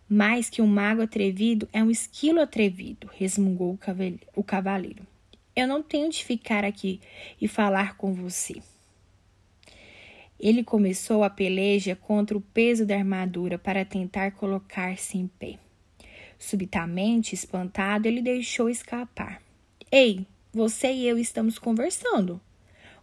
mais 0.07 0.49
que 0.49 0.61
um 0.61 0.67
mago 0.67 1.01
atrevido 1.01 1.67
é 1.73 1.83
um 1.83 1.91
esquilo 1.91 2.39
atrevido, 2.39 3.09
resmungou 3.17 3.77
o 4.33 4.43
cavaleiro. 4.45 5.05
Eu 5.53 5.67
não 5.67 5.83
tenho 5.83 6.09
de 6.09 6.23
ficar 6.23 6.63
aqui 6.63 7.01
e 7.41 7.49
falar 7.49 7.97
com 7.97 8.13
você. 8.13 8.61
Ele 10.39 10.63
começou 10.63 11.23
a 11.23 11.29
peleja 11.29 11.95
contra 11.95 12.37
o 12.37 12.41
peso 12.41 12.85
da 12.85 12.95
armadura 12.95 13.59
para 13.59 13.83
tentar 13.83 14.31
colocar-se 14.31 15.17
em 15.17 15.27
pé. 15.27 15.59
Subitamente, 16.39 17.35
espantado, 17.35 18.07
ele 18.07 18.21
deixou 18.21 18.69
escapar. 18.69 19.41
Ei, 19.91 20.25
você 20.53 20.91
e 20.93 21.05
eu 21.05 21.17
estamos 21.17 21.59
conversando. 21.59 22.39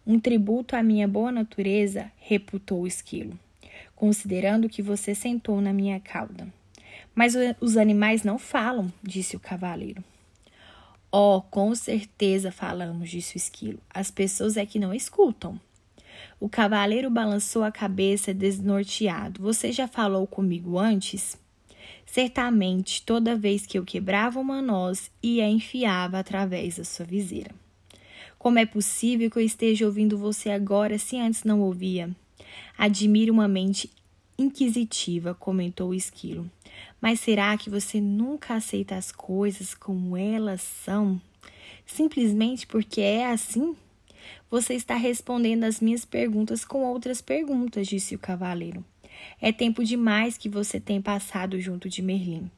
Um 0.06 0.18
tributo 0.18 0.74
à 0.74 0.82
minha 0.82 1.06
boa 1.06 1.30
natureza, 1.30 2.10
reputou 2.16 2.82
o 2.82 2.86
esquilo, 2.86 3.38
considerando 3.94 4.68
que 4.68 4.80
você 4.80 5.14
sentou 5.14 5.60
na 5.60 5.72
minha 5.72 6.00
cauda. 6.00 6.48
Mas 7.14 7.34
os 7.60 7.76
animais 7.76 8.22
não 8.22 8.38
falam, 8.38 8.90
disse 9.02 9.36
o 9.36 9.40
cavaleiro. 9.40 10.02
Oh, 11.10 11.42
com 11.42 11.74
certeza 11.74 12.50
falamos, 12.50 13.10
disse 13.10 13.36
o 13.36 13.38
esquilo. 13.38 13.80
As 13.90 14.10
pessoas 14.10 14.56
é 14.56 14.64
que 14.64 14.78
não 14.78 14.94
escutam. 14.94 15.60
O 16.38 16.48
cavaleiro 16.48 17.10
balançou 17.10 17.62
a 17.62 17.72
cabeça 17.72 18.34
desnorteado. 18.34 19.42
Você 19.42 19.72
já 19.72 19.88
falou 19.88 20.26
comigo 20.26 20.78
antes? 20.78 21.38
Certamente, 22.04 23.02
toda 23.02 23.36
vez 23.36 23.66
que 23.66 23.78
eu 23.78 23.84
quebrava 23.84 24.38
uma 24.38 24.62
noz 24.62 25.10
e 25.22 25.40
a 25.40 25.48
enfiava 25.48 26.18
através 26.18 26.76
da 26.76 26.84
sua 26.84 27.04
viseira. 27.04 27.50
Como 28.38 28.58
é 28.58 28.66
possível 28.66 29.30
que 29.30 29.38
eu 29.38 29.42
esteja 29.42 29.86
ouvindo 29.86 30.16
você 30.16 30.50
agora 30.50 30.98
se 30.98 31.16
antes 31.16 31.42
não 31.42 31.60
ouvia? 31.62 32.10
Admiro 32.78 33.32
uma 33.32 33.48
mente 33.48 33.90
inquisitiva, 34.38 35.34
comentou 35.34 35.90
o 35.90 35.94
esquilo. 35.94 36.48
Mas 37.00 37.20
será 37.20 37.56
que 37.56 37.70
você 37.70 38.00
nunca 38.00 38.54
aceita 38.54 38.94
as 38.94 39.10
coisas 39.10 39.74
como 39.74 40.16
elas 40.16 40.60
são? 40.60 41.20
Simplesmente 41.84 42.66
porque 42.66 43.00
é 43.00 43.30
assim? 43.30 43.74
Você 44.50 44.74
está 44.74 44.94
respondendo 44.94 45.64
as 45.64 45.80
minhas 45.80 46.04
perguntas 46.04 46.64
com 46.64 46.84
outras 46.84 47.20
perguntas, 47.20 47.86
disse 47.86 48.14
o 48.14 48.18
cavaleiro. 48.18 48.84
É 49.40 49.52
tempo 49.52 49.84
demais 49.84 50.36
que 50.36 50.48
você 50.48 50.78
tem 50.78 51.00
passado 51.00 51.60
junto 51.60 51.88
de 51.88 52.02
Merlin. 52.02 52.50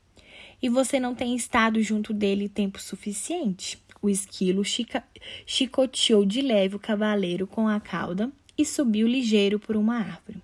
E 0.61 0.69
você 0.69 0.99
não 0.99 1.15
tem 1.15 1.35
estado 1.35 1.81
junto 1.83 2.13
dele 2.13 2.49
tempo 2.49 2.81
suficiente. 2.81 3.79
O 4.03 4.09
esquilo 4.09 4.65
chica... 4.65 5.05
chicoteou 5.47 6.25
de 6.25 6.41
leve 6.41 6.77
o 6.77 6.81
cavaleiro 6.81 7.47
com 7.47 7.69
a 7.69 7.81
cauda 7.81 8.31
e 8.57 8.65
subiu 8.65 9.07
ligeiro 9.07 9.59
por 9.59 9.77
uma 9.77 9.99
árvore. 9.99 10.43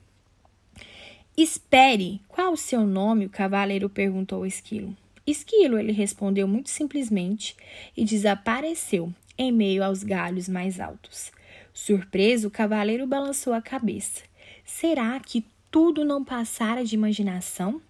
Espere! 1.37 2.21
Qual 2.28 2.52
o 2.52 2.57
seu 2.57 2.87
nome? 2.87 3.26
O 3.26 3.31
cavaleiro 3.31 3.88
perguntou 3.90 4.38
ao 4.38 4.47
esquilo. 4.47 4.97
Esquilo, 5.26 5.78
ele 5.78 5.90
respondeu 5.90 6.47
muito 6.47 6.71
simplesmente 6.71 7.57
e 7.97 8.04
desapareceu 8.04 9.12
em 9.37 9.53
meio 9.53 9.83
aos 9.83 10.03
galhos 10.03 10.49
mais 10.49 10.81
altos. 10.81 11.33
Surpreso, 11.73 12.49
o 12.49 12.50
cavaleiro 12.50 13.07
balançou 13.07 13.53
a 13.53 13.61
cabeça. 13.61 14.23
Será 14.64 15.19
que 15.21 15.45
tudo 15.71 16.05
não 16.05 16.25
passara 16.25 16.85
de 16.85 16.95
imaginação? 16.95 17.81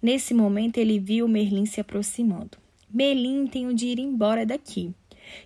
Nesse 0.00 0.34
momento, 0.34 0.78
ele 0.78 0.98
viu 0.98 1.26
Merlin 1.26 1.66
se 1.66 1.80
aproximando. 1.80 2.58
Merlin, 2.90 3.46
tenho 3.46 3.74
de 3.74 3.86
ir 3.86 3.98
embora 3.98 4.44
daqui. 4.44 4.94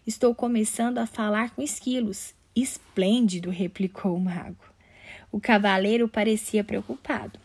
Estou 0.07 0.35
começando 0.35 0.99
a 0.99 1.07
falar 1.07 1.55
com 1.55 1.62
esquilos. 1.62 2.35
Esplêndido, 2.55 3.50
replicou 3.50 4.17
o 4.17 4.21
mago. 4.21 4.65
O 5.31 5.41
cavaleiro 5.41 6.09
parecia 6.09 6.65
preocupado. 6.65 7.38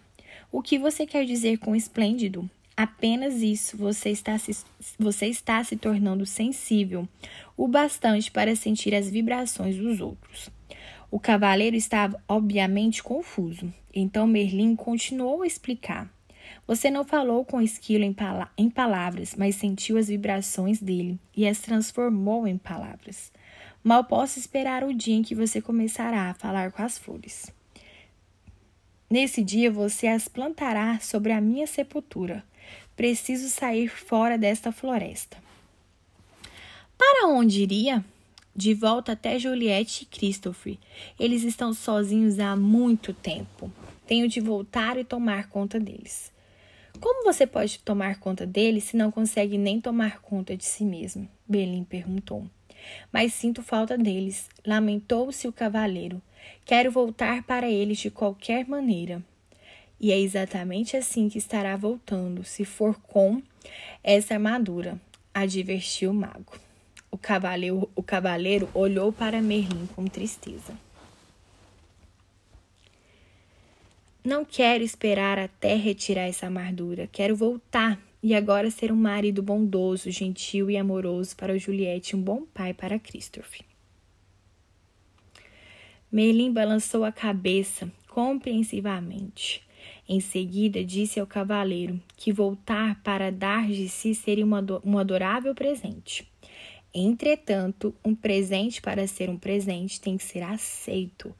O 0.51 0.61
que 0.61 0.79
você 0.79 1.05
quer 1.05 1.25
dizer 1.25 1.57
com 1.59 1.75
esplêndido? 1.75 2.49
Apenas 2.81 3.43
isso, 3.43 3.77
você 3.77 4.09
está, 4.09 4.35
se, 4.39 4.65
você 4.97 5.27
está 5.27 5.63
se 5.63 5.77
tornando 5.77 6.25
sensível 6.25 7.07
o 7.55 7.67
bastante 7.67 8.31
para 8.31 8.55
sentir 8.55 8.95
as 8.95 9.07
vibrações 9.07 9.77
dos 9.77 10.01
outros. 10.01 10.49
O 11.11 11.19
cavaleiro 11.19 11.75
estava 11.75 12.19
obviamente 12.27 13.03
confuso, 13.03 13.71
então 13.93 14.25
Merlin 14.25 14.75
continuou 14.75 15.43
a 15.43 15.45
explicar. 15.45 16.11
Você 16.65 16.89
não 16.89 17.05
falou 17.05 17.45
com 17.45 17.57
o 17.57 17.61
esquilo 17.61 18.03
em, 18.03 18.13
pala 18.13 18.49
em 18.57 18.67
palavras, 18.67 19.35
mas 19.37 19.57
sentiu 19.57 19.95
as 19.95 20.07
vibrações 20.07 20.81
dele 20.81 21.19
e 21.37 21.47
as 21.47 21.59
transformou 21.59 22.47
em 22.47 22.57
palavras. 22.57 23.31
Mal 23.83 24.05
posso 24.05 24.39
esperar 24.39 24.83
o 24.83 24.91
dia 24.91 25.17
em 25.17 25.21
que 25.21 25.35
você 25.35 25.61
começará 25.61 26.31
a 26.31 26.33
falar 26.33 26.71
com 26.71 26.81
as 26.81 26.97
flores. 26.97 27.53
Nesse 29.07 29.43
dia 29.43 29.69
você 29.69 30.07
as 30.07 30.27
plantará 30.27 30.99
sobre 30.99 31.31
a 31.31 31.39
minha 31.39 31.67
sepultura. 31.67 32.43
Preciso 33.01 33.49
sair 33.49 33.87
fora 33.87 34.37
desta 34.37 34.71
floresta. 34.71 35.35
Para 36.95 37.29
onde 37.29 37.63
iria? 37.63 38.05
De 38.55 38.75
volta 38.75 39.13
até 39.13 39.39
Juliette 39.39 40.03
e 40.03 40.05
Christopher. 40.05 40.77
Eles 41.19 41.41
estão 41.41 41.73
sozinhos 41.73 42.37
há 42.37 42.55
muito 42.55 43.11
tempo. 43.11 43.71
Tenho 44.05 44.27
de 44.27 44.39
voltar 44.39 44.99
e 44.99 45.03
tomar 45.03 45.49
conta 45.49 45.79
deles. 45.79 46.31
Como 46.99 47.23
você 47.23 47.47
pode 47.47 47.79
tomar 47.79 48.19
conta 48.19 48.45
deles 48.45 48.83
se 48.83 48.95
não 48.95 49.09
consegue 49.09 49.57
nem 49.57 49.81
tomar 49.81 50.21
conta 50.21 50.55
de 50.55 50.63
si 50.63 50.85
mesmo? 50.85 51.27
Berlim 51.49 51.83
perguntou. 51.83 52.45
Mas 53.11 53.33
sinto 53.33 53.63
falta 53.63 53.97
deles, 53.97 54.47
lamentou-se 54.63 55.47
o 55.47 55.51
cavaleiro. 55.51 56.21
Quero 56.63 56.91
voltar 56.91 57.41
para 57.41 57.67
eles 57.67 57.97
de 57.97 58.11
qualquer 58.11 58.67
maneira. 58.67 59.23
E 60.01 60.11
é 60.11 60.19
exatamente 60.19 60.97
assim 60.97 61.29
que 61.29 61.37
estará 61.37 61.77
voltando, 61.77 62.43
se 62.43 62.65
for 62.65 62.99
com 63.03 63.39
essa 64.03 64.33
armadura, 64.33 64.99
advertiu 65.31 66.09
o 66.09 66.13
mago. 66.13 66.59
O 67.11 67.17
cavaleiro, 67.19 67.87
o 67.95 68.01
cavaleiro 68.01 68.67
olhou 68.73 69.13
para 69.13 69.43
Merlin 69.43 69.85
com 69.95 70.07
tristeza. 70.07 70.75
Não 74.25 74.43
quero 74.43 74.83
esperar 74.83 75.37
até 75.37 75.75
retirar 75.75 76.23
essa 76.23 76.47
armadura. 76.47 77.07
Quero 77.11 77.35
voltar 77.35 77.99
e 78.23 78.33
agora 78.33 78.71
ser 78.71 78.91
um 78.91 78.95
marido 78.95 79.43
bondoso, 79.43 80.09
gentil 80.09 80.71
e 80.71 80.77
amoroso 80.77 81.35
para 81.35 81.59
Juliette 81.59 82.15
um 82.15 82.21
bom 82.21 82.43
pai 82.51 82.73
para 82.73 82.97
Christopher. 82.97 83.61
Merlin 86.11 86.51
balançou 86.51 87.03
a 87.03 87.11
cabeça 87.11 87.91
compreensivamente. 88.07 89.63
Em 90.13 90.19
seguida, 90.19 90.83
disse 90.83 91.21
ao 91.21 91.25
cavaleiro 91.25 91.97
que 92.17 92.33
voltar 92.33 93.01
para 93.01 93.31
dar 93.31 93.69
de 93.69 93.87
si 93.87 94.13
seria 94.13 94.45
um 94.45 94.97
adorável 94.97 95.55
presente. 95.55 96.29
Entretanto, 96.93 97.95
um 98.03 98.13
presente 98.13 98.81
para 98.81 99.07
ser 99.07 99.29
um 99.29 99.37
presente 99.37 100.01
tem 100.01 100.17
que 100.17 100.23
ser 100.25 100.43
aceito. 100.43 101.33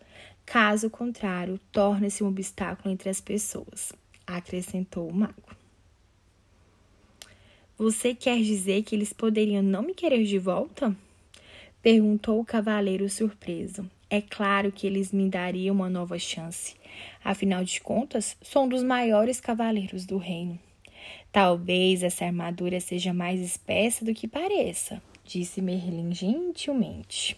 Caso 0.46 0.90
contrário, 0.90 1.60
torna-se 1.70 2.24
um 2.24 2.30
obstáculo 2.30 2.94
entre 2.94 3.10
as 3.10 3.20
pessoas, 3.20 3.92
acrescentou 4.26 5.06
o 5.10 5.14
mago. 5.14 5.54
Você 7.78 8.16
quer 8.16 8.42
dizer 8.42 8.84
que 8.84 8.96
eles 8.96 9.12
poderiam 9.12 9.62
não 9.62 9.82
me 9.82 9.94
querer 9.94 10.24
de 10.24 10.40
volta? 10.40 10.96
Perguntou 11.82 12.40
o 12.40 12.46
cavaleiro 12.46 13.10
surpreso. 13.10 13.86
É 14.10 14.22
claro 14.22 14.72
que 14.72 14.88
eles 14.88 15.12
me 15.12 15.30
dariam 15.30 15.76
uma 15.76 15.90
nova 15.90 16.18
chance. 16.18 16.80
Afinal 17.24 17.64
de 17.64 17.80
contas, 17.82 18.38
sou 18.42 18.64
um 18.64 18.68
dos 18.68 18.84
maiores 18.84 19.40
cavaleiros 19.40 20.06
do 20.06 20.18
reino. 20.18 20.60
Talvez 21.32 22.04
essa 22.04 22.26
armadura 22.26 22.80
seja 22.80 23.14
mais 23.14 23.40
espessa 23.40 24.04
do 24.04 24.14
que 24.14 24.28
pareça, 24.28 25.02
disse 25.24 25.62
Merlin 25.62 26.14
gentilmente. 26.14 27.38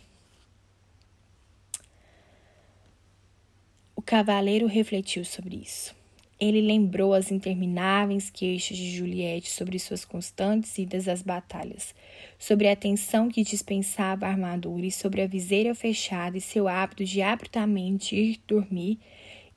O 3.96 4.02
cavaleiro 4.02 4.68
refletiu 4.68 5.24
sobre 5.24 5.58
isso. 5.58 5.96
Ele 6.40 6.60
lembrou 6.60 7.14
as 7.14 7.32
intermináveis 7.32 8.30
queixas 8.30 8.76
de 8.76 8.92
Juliette 8.92 9.50
sobre 9.50 9.80
suas 9.80 10.04
constantes 10.04 10.78
idas 10.78 11.08
às 11.08 11.22
batalhas, 11.22 11.96
sobre 12.38 12.68
a 12.68 12.74
atenção 12.74 13.30
que 13.30 13.44
dispensava 13.44 14.26
a 14.26 14.30
armadura 14.30 14.86
e 14.86 14.92
sobre 14.92 15.22
a 15.22 15.28
viseira 15.28 15.74
fechada 15.74 16.38
e 16.38 16.42
seu 16.42 16.68
hábito 16.68 17.06
de 17.06 17.22
abruptamente 17.22 18.16
ir 18.16 18.42
dormir, 18.46 19.00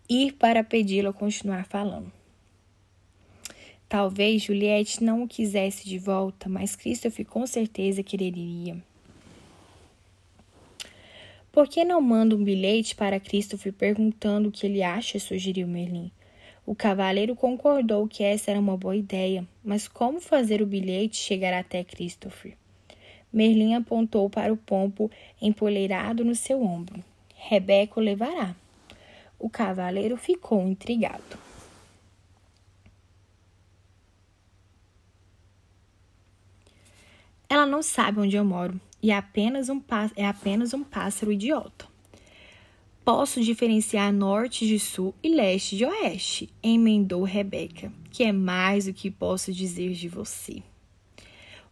ir 0.08 0.32
para 0.32 0.64
pedi-lo 0.64 1.12
continuar 1.12 1.64
falando. 1.66 2.12
Talvez 3.88 4.42
Juliette 4.42 5.02
não 5.02 5.22
o 5.22 5.28
quisesse 5.28 5.88
de 5.88 5.98
volta, 5.98 6.48
mas 6.48 6.75
Christopher 6.75 7.25
com 7.25 7.46
certeza 7.46 8.02
quereria. 8.02 8.76
Por 11.52 11.68
que 11.68 11.84
não 11.84 12.00
manda 12.00 12.34
um 12.34 12.44
bilhete 12.44 12.94
para 12.94 13.20
Christopher 13.20 13.72
perguntando 13.72 14.48
o 14.48 14.52
que 14.52 14.66
ele 14.66 14.82
acha? 14.82 15.18
sugeriu 15.18 15.66
Merlin. 15.66 16.10
O 16.66 16.75
cavaleiro 16.75 17.36
concordou 17.36 18.08
que 18.08 18.25
essa 18.25 18.50
era 18.50 18.58
uma 18.60 18.76
boa 18.76 18.96
ideia, 18.96 19.46
mas 19.64 19.86
como 19.86 20.20
fazer 20.20 20.60
o 20.60 20.66
bilhete 20.66 21.16
chegar 21.16 21.54
até 21.54 21.84
Christopher? 21.84 22.54
Merlin 23.33 23.74
apontou 23.74 24.28
para 24.28 24.52
o 24.52 24.57
pombo 24.57 25.11
empoleirado 25.40 26.24
no 26.24 26.35
seu 26.35 26.61
ombro. 26.62 27.02
Rebeca 27.37 28.00
o 28.00 28.02
levará. 28.02 28.57
O 29.38 29.51
cavaleiro 29.51 30.16
ficou 30.16 30.66
intrigado. 30.66 31.38
Ela 37.49 37.64
não 37.64 37.83
sabe 37.83 38.20
onde 38.20 38.37
eu 38.37 38.44
moro, 38.44 38.81
e 39.03 39.11
é 39.11 39.16
apenas 39.16 39.68
um, 39.68 39.81
é 40.16 40.27
apenas 40.27 40.75
um 40.75 40.83
pássaro 40.83 41.33
idiota. 41.33 41.87
Posso 43.05 43.40
diferenciar 43.40 44.12
norte 44.12 44.66
de 44.66 44.81
sul 44.81 45.14
e 45.22 45.29
leste 45.29 45.77
de 45.77 45.85
oeste, 45.85 46.51
emendou 46.61 47.22
Rebeca, 47.22 47.92
que 48.11 48.25
é 48.25 48.33
mais 48.33 48.87
do 48.87 48.92
que 48.92 49.12
posso 49.12 49.53
dizer 49.53 49.92
de 49.92 50.09
você. 50.09 50.61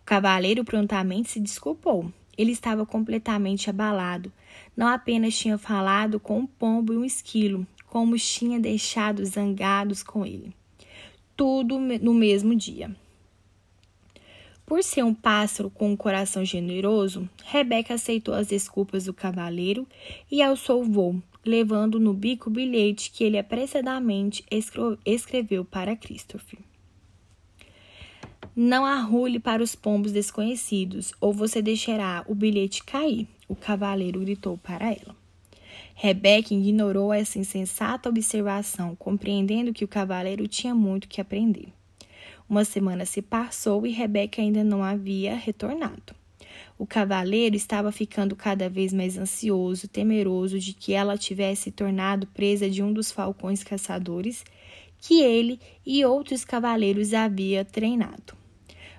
O 0.01 0.05
cavaleiro 0.05 0.65
prontamente 0.65 1.31
se 1.31 1.41
desculpou. 1.41 2.13
Ele 2.39 2.53
estava 2.53 2.87
completamente 2.87 3.69
abalado. 3.69 4.33
Não 4.77 4.89
apenas 4.89 5.37
tinha 5.37 5.57
falado 5.57 6.19
com 6.19 6.41
um 6.41 6.47
pombo 6.47 6.93
e 6.93 6.97
um 6.97 7.05
esquilo, 7.05 7.67
como 7.87 8.19
tinha 8.19 8.59
deixado 8.59 9.25
zangados 9.25 10.03
com 10.03 10.27
ele. 10.27 10.53
Tudo 11.37 11.79
no 11.79 12.13
mesmo 12.13 12.55
dia. 12.55 12.95
Por 14.67 14.83
ser 14.83 15.05
um 15.05 15.15
pássaro 15.15 15.69
com 15.69 15.93
um 15.93 15.97
coração 15.97 16.45
generoso, 16.45 17.29
Rebeca 17.45 17.95
aceitou 17.95 18.35
as 18.35 18.47
desculpas 18.47 19.05
do 19.05 19.13
cavaleiro 19.13 19.87
e 20.31 20.43
ao 20.43 20.57
seu 20.57 20.83
voo, 20.83 21.23
levando 21.45 22.01
no 22.01 22.15
bico 22.15 22.49
o 22.49 22.53
bilhete 22.53 23.11
que 23.11 23.23
ele 23.23 23.39
apressadamente 23.39 24.43
escreveu 25.05 25.65
para 25.65 25.95
Christopher. 25.95 26.59
Não 28.57 28.87
arrule 28.87 29.39
para 29.39 29.63
os 29.63 29.75
pombos 29.75 30.13
desconhecidos, 30.13 31.13
ou 31.21 31.33
você 31.33 31.61
deixará 31.61 32.25
o 32.27 32.35
bilhete 32.35 32.85
cair, 32.85 33.27
o 33.49 33.55
cavaleiro 33.55 34.21
gritou 34.21 34.59
para 34.59 34.87
ela. 34.87 35.15
Rebeca 35.95 36.53
ignorou 36.53 37.13
essa 37.13 37.39
insensata 37.39 38.09
observação, 38.09 38.97
compreendendo 38.97 39.73
que 39.73 39.85
o 39.85 39.89
cavaleiro 39.89 40.49
tinha 40.49 40.75
muito 40.75 41.09
que 41.09 41.21
aprender. 41.21 41.69
Uma 42.49 42.65
semana 42.65 43.07
se 43.07 43.23
passou 43.23 43.87
e 43.87 43.91
Rebeca 43.91 44.43
ainda 44.43 44.63
não 44.63 44.83
havia 44.83 45.35
retornado. 45.35 46.15
O 46.77 46.87
cavaleiro 46.87 47.55
estava 47.55 47.93
ficando 47.93 48.35
cada 48.35 48.69
vez 48.69 48.93
mais 48.93 49.17
ansioso, 49.17 49.87
temeroso 49.87 50.59
de 50.59 50.73
que 50.73 50.93
ela 50.93 51.17
tivesse 51.17 51.71
tornado 51.71 52.27
presa 52.27 52.69
de 52.69 52.83
um 52.83 52.93
dos 52.93 53.13
falcões 53.13 53.63
caçadores 53.63 54.45
que 55.01 55.21
ele 55.21 55.61
e 55.87 56.05
outros 56.05 56.45
cavaleiros 56.45 57.15
havia 57.15 57.65
treinado. 57.65 58.44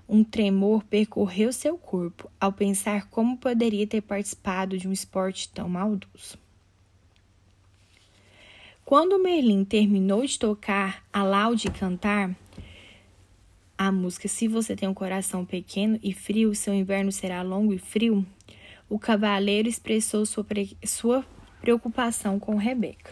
Um 0.08 0.24
tremor 0.24 0.84
percorreu 0.84 1.52
seu 1.52 1.78
corpo 1.78 2.30
ao 2.40 2.54
pensar 2.54 3.08
como 3.10 3.38
poderia 3.38 3.88
ter 3.88 4.02
participado 4.02 4.78
de 4.78 4.88
um 4.88 4.92
esporte 4.92 5.50
tão 5.50 5.68
maldoso. 5.68 6.38
Quando 8.84 9.18
Merlin 9.18 9.66
terminou 9.66 10.24
de 10.24 10.38
tocar 10.38 11.04
a 11.12 11.24
laude 11.24 11.68
e 11.68 11.72
cantar, 11.72 12.36
a 13.76 13.92
música 13.92 14.28
Se 14.28 14.48
Você 14.48 14.76
Tem 14.76 14.88
um 14.88 14.94
Coração 14.94 15.44
Pequeno 15.44 16.00
e 16.04 16.14
Frio, 16.14 16.54
Seu 16.54 16.74
Inverno 16.74 17.12
Será 17.12 17.42
Longo 17.42 17.74
e 17.74 17.80
Frio, 17.80 18.24
o 18.88 19.00
cavaleiro 19.00 19.68
expressou 19.68 20.24
sua, 20.26 20.44
pre... 20.44 20.78
sua 20.86 21.26
preocupação 21.60 22.40
com 22.40 22.56
Rebeca. 22.56 23.12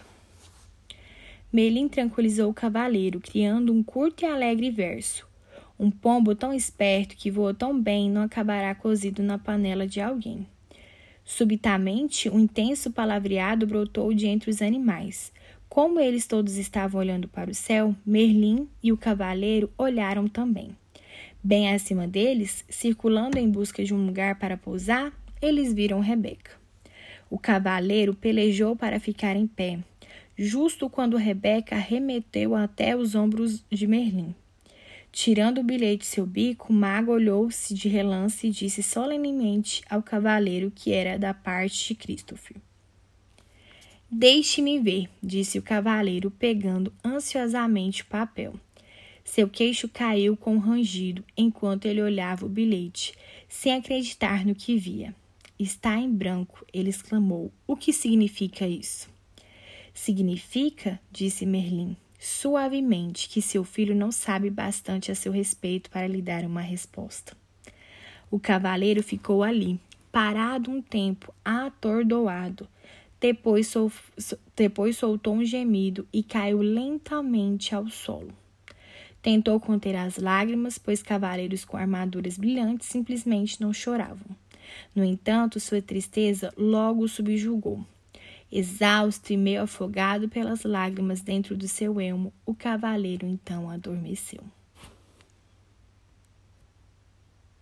Melin 1.52 1.88
tranquilizou 1.88 2.52
o 2.52 2.54
cavaleiro, 2.54 3.20
criando 3.20 3.74
um 3.74 3.84
curto 3.84 4.24
e 4.24 4.28
alegre 4.28 4.70
verso. 4.70 5.28
Um 5.80 5.90
pombo 5.90 6.36
tão 6.36 6.54
esperto 6.54 7.16
que 7.16 7.32
voa 7.32 7.54
tão 7.54 7.80
bem 7.80 8.10
não 8.10 8.22
acabará 8.22 8.74
cozido 8.76 9.24
na 9.24 9.38
panela 9.38 9.88
de 9.88 10.00
alguém. 10.00 10.46
Subitamente, 11.26 12.30
um 12.30 12.40
intenso 12.40 12.92
palavreado 12.92 13.66
brotou 13.66 14.14
de 14.14 14.28
entre 14.28 14.50
os 14.50 14.62
animais. 14.62 15.32
Como 15.70 16.00
eles 16.00 16.28
todos 16.28 16.58
estavam 16.58 17.00
olhando 17.00 17.28
para 17.28 17.50
o 17.50 17.56
céu, 17.56 17.96
Merlin 18.06 18.68
e 18.82 18.92
o 18.92 18.98
cavaleiro 18.98 19.72
olharam 19.78 20.28
também. 20.28 20.76
Bem 21.44 21.74
acima 21.74 22.08
deles, 22.08 22.64
circulando 22.70 23.40
em 23.40 23.50
busca 23.50 23.84
de 23.84 23.94
um 23.94 24.06
lugar 24.06 24.38
para 24.38 24.56
pousar, 24.56 25.12
eles 25.42 25.74
viram 25.74 26.00
Rebeca. 26.00 26.52
O 27.30 27.40
cavaleiro 27.40 28.14
pelejou 28.14 28.76
para 28.76 29.00
ficar 29.00 29.36
em 29.36 29.48
pé, 29.48 29.80
justo 30.38 30.90
quando 30.90 31.18
Rebeca 31.18 31.76
arremeteu 31.76 32.56
até 32.56 32.96
os 32.96 33.16
ombros 33.16 33.66
de 33.70 33.88
Merlin. 33.88 34.36
Tirando 35.14 35.60
o 35.60 35.64
bilhete 35.64 36.00
de 36.00 36.06
seu 36.08 36.26
bico, 36.26 36.74
mago 36.74 37.12
olhou-se 37.12 37.72
de 37.72 37.88
relance 37.88 38.48
e 38.48 38.50
disse 38.50 38.82
solenemente 38.82 39.84
ao 39.88 40.02
cavaleiro 40.02 40.72
que 40.74 40.92
era 40.92 41.20
da 41.20 41.36
parte 41.36 41.90
de 41.90 41.96
Christopher. 41.96 42.58
Deixe-me 44.10 44.80
ver, 44.80 45.08
disse 45.22 45.60
o 45.60 45.62
cavaleiro, 45.62 46.32
pegando 46.32 46.92
ansiosamente 47.06 48.02
o 48.02 48.08
papel. 48.08 48.56
Seu 49.24 49.48
queixo 49.48 49.88
caiu 49.88 50.36
com 50.36 50.56
um 50.56 50.60
rangido 50.60 51.24
enquanto 51.38 51.86
ele 51.86 52.02
olhava 52.02 52.48
o 52.48 52.50
bilhete, 52.50 53.14
sem 53.48 53.72
acreditar 53.72 54.44
no 54.44 54.56
que 54.56 54.76
via. 54.76 55.14
está 55.60 55.96
em 55.96 56.12
branco, 56.12 56.66
ele 56.74 56.90
exclamou. 56.90 57.54
O 57.68 57.78
que 57.78 57.94
significa 57.94 58.68
isso? 58.68 59.08
Significa, 59.94 61.00
disse 61.12 61.46
Merlin, 61.46 61.96
suavemente, 62.24 63.28
que 63.28 63.42
seu 63.42 63.66
filho 63.66 63.94
não 63.94 64.10
sabe 64.10 64.50
bastante 64.50 65.12
a 65.12 65.16
seu 65.16 65.30
respeito 65.30 65.90
para 65.90 66.08
lhe 66.08 66.22
dar 66.22 66.46
uma 66.46 66.62
resposta. 66.62 67.36
O 68.32 68.40
cavaleiro 68.40 69.04
ficou 69.04 69.44
ali, 69.44 69.78
parado 70.10 70.72
um 70.72 70.82
tempo, 70.82 71.34
atordoado. 71.44 72.66
Depois, 73.20 73.68
sol, 73.68 73.92
depois 74.56 74.96
soltou 74.96 75.36
um 75.36 75.44
gemido 75.44 76.08
e 76.14 76.24
caiu 76.24 76.62
lentamente 76.62 77.76
ao 77.76 77.90
solo. 77.90 78.34
Tentou 79.22 79.60
conter 79.60 79.96
as 79.96 80.18
lágrimas, 80.18 80.78
pois 80.78 81.04
cavaleiros 81.04 81.66
com 81.66 81.76
armaduras 81.76 82.38
brilhantes 82.38 82.88
simplesmente 82.88 83.60
não 83.60 83.74
choravam. 83.74 84.36
No 84.96 85.04
entanto, 85.04 85.60
sua 85.60 85.82
tristeza 85.82 86.54
logo 86.58 87.04
o 87.04 87.08
subjugou. 87.10 87.86
Exausto 88.56 89.34
e 89.34 89.38
meio 89.38 89.64
afogado 89.64 90.30
pelas 90.30 90.64
lágrimas 90.64 91.22
dentro 91.22 91.58
do 91.58 91.68
seu 91.68 92.00
elmo, 92.00 92.32
o 92.46 92.54
cavaleiro 92.54 93.26
então 93.26 93.68
adormeceu. 93.68 94.44